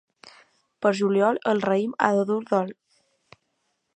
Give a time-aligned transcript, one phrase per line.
[0.85, 2.75] Pel juliol el raïm ha de dur dol.